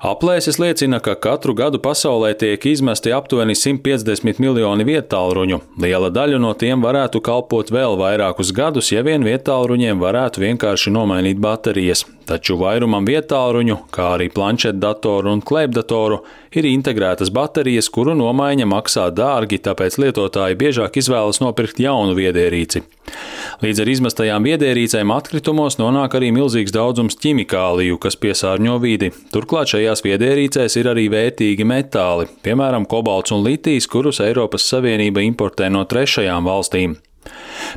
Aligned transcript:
Aplēses 0.00 0.56
liecina, 0.56 0.96
ka 1.04 1.12
katru 1.12 1.52
gadu 1.52 1.76
pasaulē 1.76 2.30
tiek 2.40 2.62
izmesti 2.70 3.12
aptuveni 3.12 3.52
150 3.52 4.38
miljoni 4.40 4.86
vietālruņu. 4.88 5.58
Liela 5.84 6.08
daļa 6.08 6.38
no 6.40 6.54
tiem 6.56 6.80
varētu 6.80 7.20
kalpot 7.20 7.68
vēl 7.68 7.98
vairākus 8.00 8.54
gadus, 8.56 8.88
ja 8.94 9.02
vien 9.04 9.26
vietālruņiem 9.28 10.00
varētu 10.00 10.40
vienkārši 10.40 10.94
nomainīt 10.94 11.36
baterijas. 11.44 12.06
Taču 12.24 12.56
vairumam 12.62 13.04
vietālruņu, 13.04 13.76
kā 13.92 14.14
arī 14.14 14.30
planšetdatoru 14.32 15.34
un 15.36 15.44
klēpdatoru, 15.44 16.22
ir 16.56 16.70
integrētas 16.70 17.28
baterijas, 17.36 17.92
kuru 17.92 18.16
nomaiņa 18.16 18.70
maksā 18.72 19.10
dārgi, 19.12 19.60
tāpēc 19.68 20.00
lietotāji 20.00 20.56
biežāk 20.64 20.96
izvēlas 20.96 21.44
nopirkt 21.44 21.84
jaunu 21.84 22.16
viedierīci. 22.16 22.86
Līdz 23.60 23.82
ar 23.82 23.88
izmestajām 23.92 24.46
viedierīcēm 24.48 25.10
atkritumos 25.12 25.74
nonāk 25.76 26.14
arī 26.16 26.30
milzīgs 26.32 26.72
daudzums 26.72 27.18
ķimikāliju, 27.20 27.98
kas 28.00 28.16
piesārņo 28.16 28.78
vidi. 28.80 29.10
Turklāt 29.34 29.74
šajās 29.74 30.00
viedierīcēs 30.06 30.78
ir 30.80 30.88
arī 30.94 31.04
vērtīgi 31.12 31.66
metāli, 31.68 32.30
piemēram, 32.40 32.88
kobalts 32.88 33.36
un 33.36 33.44
litijs, 33.44 33.90
kurus 33.92 34.22
Eiropas 34.24 34.64
Savienība 34.64 35.20
importē 35.28 35.68
no 35.68 35.84
trešajām 35.84 36.48
valstīm. 36.48 36.96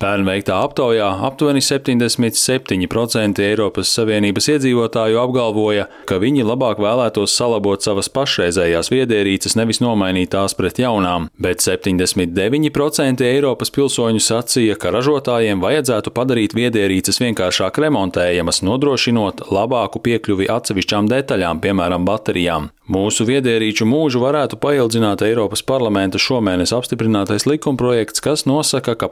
Pērn 0.00 0.26
veiktā 0.26 0.58
aptaujā 0.64 1.08
aptuveni 1.28 1.62
77% 1.64 3.42
Eiropas 3.44 3.92
Savienības 3.96 4.48
iedzīvotāju 4.54 5.20
apgalvoja, 5.22 5.86
ka 6.08 6.18
viņi 6.22 6.44
labāk 6.46 6.80
vēlētos 6.82 7.34
salabot 7.38 7.84
savas 7.84 8.10
pašreizējās 8.12 8.90
viedierīces, 8.92 9.56
nevis 9.58 9.82
nomainīt 9.84 10.32
tās 10.34 10.56
pret 10.58 10.80
jaunām, 10.82 11.28
bet 11.40 11.64
79% 11.64 13.24
Eiropas 13.26 13.72
pilsoņu 13.74 14.22
sacīja, 14.22 14.78
ka 14.80 14.92
ražotājiem 14.94 15.62
vajadzētu 15.64 16.12
padarīt 16.16 16.56
viedierīces 16.58 17.22
vienkāršāk 17.22 17.80
remontējamas, 17.86 18.62
nodrošinot 18.66 19.46
labāku 19.54 20.02
piekļuvi 20.06 20.50
atsevišķām 20.52 21.10
detaļām, 21.12 21.62
piemēram, 21.64 22.06
baterijām. 22.08 22.70
Mūsu 22.86 23.24
viedierīču 23.26 23.82
mūžu 23.88 24.20
varētu 24.22 24.60
paildzināt 24.62 25.24
Eiropas 25.26 25.64
parlamenta 25.66 26.20
šomēnes 26.22 26.70
apstiprinātais 26.76 27.42
likumprojekts, 27.48 28.22
kas 28.22 28.44
nosaka, 28.46 28.94
ka 28.94 29.08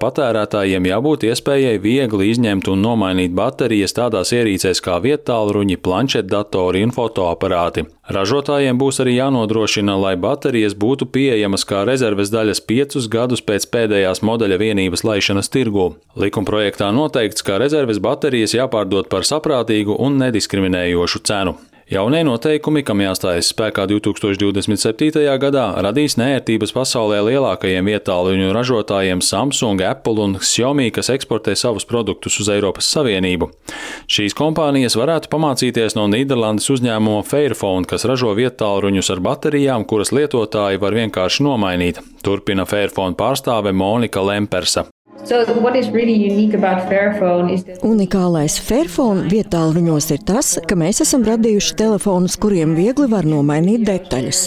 patērētājiem 0.64 0.86
jābūt 0.88 1.24
iespējai 1.28 1.78
viegli 1.82 2.30
izņemt 2.32 2.68
un 2.72 2.80
nomainīt 2.80 3.34
baterijas 3.36 3.92
tādās 3.92 4.32
ierīcēs 4.32 4.80
kā 4.80 4.96
vietālruņi, 5.04 5.76
planšetdatori 5.76 6.84
un 6.84 6.92
fotoaparāti. 6.92 7.84
Ražotājiem 8.08 8.78
būs 8.78 9.00
arī 9.00 9.18
jānodrošina, 9.18 9.96
lai 9.96 10.16
baterijas 10.16 10.74
būtu 10.74 11.06
pieejamas 11.12 11.64
kā 11.64 11.84
rezerves 11.84 12.32
daļas 12.32 12.64
piecus 12.64 13.08
gadus 13.08 13.42
pēc 13.44 13.68
pēdējās 13.68 14.22
modeļa 14.22 14.58
vienības 14.58 15.04
laišanas 15.04 15.52
tirgū. 15.52 15.94
Likumprojektā 16.16 16.90
noteikts, 16.92 17.44
ka 17.44 17.60
rezerves 17.60 18.00
baterijas 18.00 18.56
jāpārdod 18.56 19.08
par 19.12 19.24
saprātīgu 19.24 19.96
un 20.00 20.16
nediskriminējošu 20.20 21.24
cenu. 21.28 21.58
Jaunie 21.84 22.22
noteikumi, 22.24 22.80
kam 22.80 23.02
jāstājas 23.04 23.50
spēkā 23.52 23.84
2027. 23.90 25.20
gadā, 25.36 25.64
radīs 25.84 26.14
nērtības 26.16 26.72
pasaulē 26.72 27.18
lielākajiem 27.26 27.90
vietāluņu 27.92 28.54
ražotājiem 28.56 29.20
Samsung, 29.20 29.84
Apple 29.84 30.24
un 30.24 30.38
Xiaomi, 30.40 30.88
kas 30.96 31.12
eksportē 31.12 31.52
savus 31.52 31.84
produktus 31.84 32.40
uz 32.40 32.48
Eiropas 32.54 32.88
Savienību. 32.88 33.50
Šīs 34.08 34.32
kompānijas 34.38 34.96
varētu 34.96 35.28
pamācīties 35.36 35.98
no 36.00 36.08
Nīderlandes 36.08 36.72
uzņēmuma 36.72 37.20
Fairphone, 37.28 37.84
kas 37.84 38.08
ražo 38.08 38.32
vietāluņus 38.32 39.12
ar 39.12 39.24
baterijām, 39.28 39.84
kuras 39.84 40.14
lietotāji 40.16 40.80
var 40.80 40.96
vienkārši 40.96 41.44
nomainīt. 41.44 42.00
Turpina 42.24 42.64
Fairphone 42.64 43.12
pārstāve 43.20 43.76
Monika 43.76 44.24
Lempersa. 44.24 44.88
Unikālais 47.86 48.58
Fairphone 48.60 49.24
vietāluņos 49.32 50.10
ir 50.12 50.20
tas, 50.28 50.50
ka 50.68 50.76
mēs 50.76 51.00
esam 51.04 51.24
radījuši 51.24 51.76
telefonus, 51.80 52.36
kuriem 52.40 52.74
viegli 52.76 53.08
var 53.08 53.24
nomainīt 53.28 53.86
detaļas. 53.88 54.42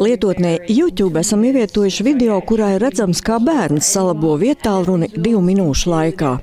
Lietotnē 0.00 0.58
YouTube 0.68 1.22
esam 1.22 1.46
ievietojuši 1.48 2.04
video, 2.04 2.36
kurā 2.44 2.74
ir 2.76 2.84
redzams, 2.84 3.24
kā 3.24 3.40
bērns 3.40 3.88
salabo 3.96 4.36
vietālruni 4.40 5.08
divu 5.16 5.40
minūšu 5.46 5.94
laikā. 5.94 6.36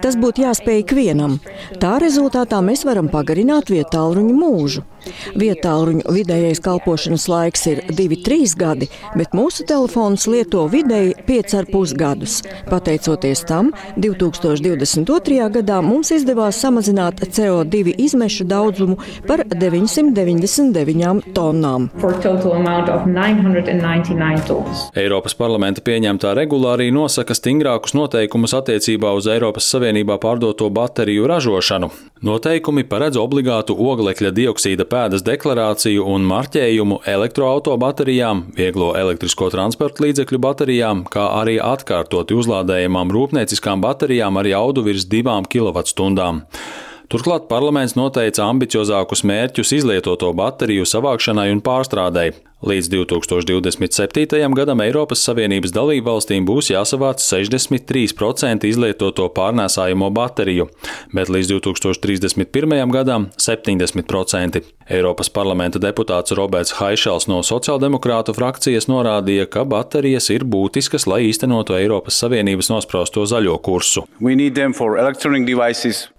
Tas 0.00 0.16
būtu 0.16 0.46
jāspēj 0.46 0.84
ikvienam. 0.84 1.38
Tā 1.80 1.98
rezultātā 2.00 2.60
mēs 2.64 2.86
varam 2.88 3.10
pagarināt 3.12 3.68
vietāluņu 3.72 4.36
mūžu. 4.36 4.84
Vietāluņu 5.38 6.12
vidējais 6.12 6.60
kalpošanas 6.64 7.26
laiks 7.30 7.66
ir 7.70 7.80
2-3 7.88 8.54
gadi, 8.60 8.88
bet 9.16 9.34
mūsu 9.36 9.64
telefons 9.68 10.26
lieto 10.30 10.66
vidēji 10.72 11.14
5,5 11.28 11.94
gadus. 12.00 12.40
Pateicoties 12.68 13.44
tam, 13.48 13.72
2022. 14.00 15.48
gadā 15.56 15.80
mums 15.84 16.12
izdevās 16.14 16.60
samazināt 16.60 17.22
CO2 17.24 17.94
izmešu 18.00 18.46
daudzumu 18.50 18.98
par 19.28 19.44
999 19.48 21.32
tonnām. 21.36 21.88
Eiropas 25.00 25.36
parlamenta 25.38 25.84
pieņemtā 25.84 26.34
regulā 26.36 26.76
arī 26.76 26.90
nosaka 26.94 27.36
stingrākus 27.36 27.96
noteikumus 27.96 28.54
attiecībā 28.56 29.12
uz 29.16 29.28
Eiropas 29.30 29.68
Savienībā 29.90 30.20
pārdoto 30.22 30.68
bateriju 30.70 31.24
ražošanu. 31.26 31.88
Noteikumi 32.22 32.84
paredz 32.86 33.16
obligātu 33.18 33.74
oglekļa 33.74 34.30
dioksīda 34.36 34.84
pēdas 34.86 35.24
deklarāciju 35.26 36.04
un 36.06 36.22
marķējumu 36.30 37.00
elektroautobaterijām, 37.10 38.44
vieglo 38.54 38.92
elektrisko 38.94 39.48
transporta 39.50 40.04
līdzekļu 40.04 40.38
baterijām, 40.46 41.02
kā 41.10 41.24
arī 41.40 41.56
atkārtoti 41.58 42.38
uzlādējamām 42.38 43.10
rūpnieciskām 43.16 43.82
baterijām 43.82 44.38
ar 44.38 44.50
jaudu 44.52 44.86
virs 44.86 45.08
2 45.10 45.40
kWh. 45.50 46.38
Turklāt 47.10 47.50
parlaments 47.50 47.96
noteica 47.98 48.46
ambiciozākus 48.46 49.24
mērķus 49.26 49.74
izlietoto 49.80 50.30
bateriju 50.38 50.86
savākšanai 50.86 51.48
un 51.50 51.64
pārstrādei. 51.66 52.30
Līdz 52.60 52.90
2027. 52.92 54.52
gadam 54.52 54.82
Eiropas 54.84 55.22
Savienības 55.24 55.72
dalībvalstīm 55.72 56.44
būs 56.44 56.66
jāsavāc 56.74 57.22
63% 57.24 58.66
izlietoto 58.68 59.30
pārnēsājamo 59.32 60.10
bateriju, 60.12 60.66
bet 61.16 61.32
līdz 61.32 61.54
2031. 61.54 62.92
gadam 62.92 63.30
70%. 63.40 64.60
Eiropas 64.90 65.30
parlamenta 65.32 65.80
deputāts 65.80 66.34
Roberts 66.36 66.74
Haišels 66.76 67.30
no 67.30 67.38
sociāldemokrātu 67.46 68.34
frakcijas 68.36 68.90
norādīja, 68.92 69.48
ka 69.48 69.64
baterijas 69.64 70.28
ir 70.34 70.44
būtiskas, 70.44 71.08
lai 71.08 71.22
īstenotu 71.30 71.78
Eiropas 71.78 72.20
Savienības 72.20 72.68
nospraustu 72.74 73.24
zaļo 73.24 73.56
kursu. 73.64 74.04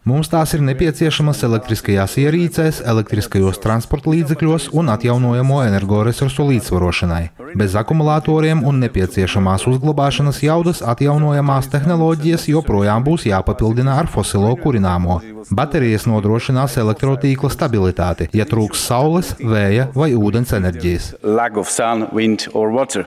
Mums 0.02 0.32
tās 0.32 0.56
ir 0.58 0.64
nepieciešamas 0.66 1.44
elektriskajās 1.46 2.18
ierīcēs, 2.18 2.82
elektriskajos 2.90 3.62
transporta 3.62 4.10
līdzekļos 4.10 4.72
un 4.74 4.90
atjaunojamo 4.96 5.60
energoresursu 5.68 6.31
resursu 6.32 6.48
līdzsvarošanai. 6.50 7.30
Bez 7.56 7.76
akumulatoriem 7.76 8.64
un 8.64 8.80
nepieciešamās 8.80 9.68
uzglabāšanas 9.68 10.42
jaudas 10.44 10.82
atjaunojamās 10.82 11.68
tehnoloģijas 11.72 12.48
joprojām 12.48 13.04
būs 13.04 13.26
jāpapildina 13.28 13.98
ar 14.00 14.08
fosilo 14.08 14.56
kurināmo. 14.56 15.20
Baterijas 15.52 16.06
nodrošinās 16.08 16.78
elektrotīkla 16.78 17.50
stabilitāti, 17.52 18.30
ja 18.34 18.46
trūks 18.46 18.86
saules, 18.88 19.34
vēja 19.40 19.90
vai 19.96 20.14
ūdens 20.16 20.54
enerģijas. 20.56 21.12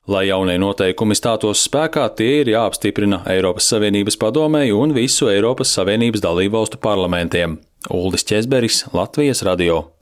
Lai 0.05 0.25
jaunie 0.27 0.57
noteikumi 0.61 1.17
stātos 1.17 1.65
spēkā, 1.65 2.09
tie 2.15 2.41
ir 2.43 2.53
jāapstiprina 2.53 3.23
Eiropas 3.25 3.71
Savienības 3.71 4.19
padomēju 4.21 4.83
un 4.83 4.93
visu 4.93 5.31
Eiropas 5.31 5.73
Savienības 5.73 6.21
dalībvalstu 6.21 6.81
parlamentiem. 6.83 7.57
Uldis 7.89 8.25
Česberis, 8.25 8.85
Latvijas 8.93 9.45
radio. 9.45 9.85